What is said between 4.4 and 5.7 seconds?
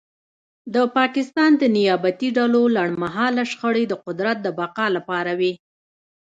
د بقا لپاره وې